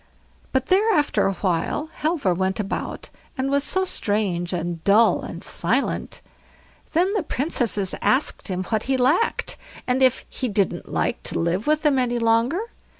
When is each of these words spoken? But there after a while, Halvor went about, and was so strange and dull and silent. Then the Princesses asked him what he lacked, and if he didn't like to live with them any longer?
But 0.51 0.65
there 0.65 0.91
after 0.95 1.27
a 1.27 1.33
while, 1.33 1.91
Halvor 2.01 2.33
went 2.33 2.59
about, 2.59 3.11
and 3.37 3.51
was 3.51 3.63
so 3.63 3.85
strange 3.85 4.51
and 4.51 4.83
dull 4.83 5.21
and 5.21 5.43
silent. 5.43 6.21
Then 6.93 7.13
the 7.13 7.21
Princesses 7.21 7.93
asked 8.01 8.47
him 8.47 8.63
what 8.63 8.85
he 8.89 8.97
lacked, 8.97 9.57
and 9.85 10.01
if 10.01 10.25
he 10.27 10.47
didn't 10.49 10.89
like 10.91 11.21
to 11.25 11.37
live 11.39 11.67
with 11.67 11.83
them 11.83 11.99
any 11.99 12.17
longer? 12.17 12.61